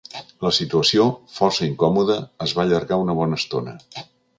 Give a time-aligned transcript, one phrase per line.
[0.45, 1.05] La situació,
[1.35, 2.19] força incòmoda,
[2.49, 3.81] es va allargar una bona estona.